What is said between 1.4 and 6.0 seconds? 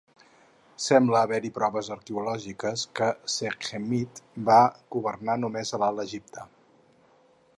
proves arqueològiques que Sekhemib va governar només a